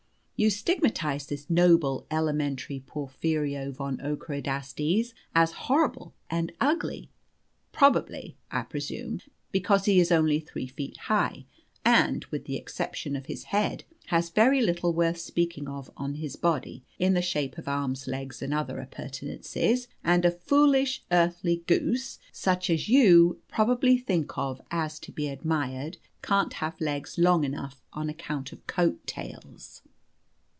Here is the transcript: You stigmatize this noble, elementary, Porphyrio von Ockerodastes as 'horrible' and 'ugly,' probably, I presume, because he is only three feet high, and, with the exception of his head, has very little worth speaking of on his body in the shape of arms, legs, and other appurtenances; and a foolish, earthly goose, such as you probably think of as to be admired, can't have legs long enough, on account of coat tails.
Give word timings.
You 0.37 0.49
stigmatize 0.49 1.27
this 1.27 1.51
noble, 1.51 2.07
elementary, 2.09 2.79
Porphyrio 2.87 3.71
von 3.71 3.97
Ockerodastes 3.99 5.13
as 5.35 5.51
'horrible' 5.51 6.15
and 6.31 6.51
'ugly,' 6.59 7.11
probably, 7.71 8.35
I 8.49 8.63
presume, 8.63 9.19
because 9.51 9.85
he 9.85 9.99
is 9.99 10.11
only 10.11 10.39
three 10.39 10.65
feet 10.65 10.97
high, 10.97 11.45
and, 11.85 12.25
with 12.31 12.45
the 12.45 12.55
exception 12.55 13.15
of 13.15 13.27
his 13.27 13.43
head, 13.53 13.83
has 14.07 14.31
very 14.31 14.61
little 14.63 14.93
worth 14.93 15.19
speaking 15.19 15.67
of 15.67 15.91
on 15.95 16.15
his 16.15 16.35
body 16.37 16.83
in 16.97 17.13
the 17.13 17.21
shape 17.21 17.59
of 17.59 17.67
arms, 17.67 18.07
legs, 18.07 18.41
and 18.41 18.51
other 18.51 18.79
appurtenances; 18.79 19.87
and 20.03 20.25
a 20.25 20.31
foolish, 20.31 21.03
earthly 21.11 21.57
goose, 21.67 22.17
such 22.31 22.67
as 22.71 22.89
you 22.89 23.39
probably 23.47 23.95
think 23.95 24.35
of 24.39 24.59
as 24.71 24.97
to 25.01 25.11
be 25.11 25.27
admired, 25.27 25.99
can't 26.23 26.53
have 26.53 26.81
legs 26.81 27.19
long 27.19 27.43
enough, 27.43 27.83
on 27.93 28.09
account 28.09 28.51
of 28.51 28.65
coat 28.65 29.05
tails. 29.05 29.83